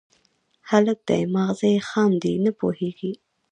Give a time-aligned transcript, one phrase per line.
[0.69, 3.11] _هلک دی، ماغزه يې خام دي، نه پوهېږي.